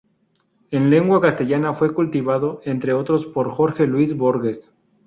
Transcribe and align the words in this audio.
En 0.71 0.89
lengua 0.89 1.21
castellana, 1.21 1.75
fue 1.75 1.93
cultivado 1.93 2.59
entre 2.63 2.93
otros 2.93 3.27
por 3.27 3.51
Jorge 3.51 3.85
Luis 3.85 4.17
Borges. 4.17 4.71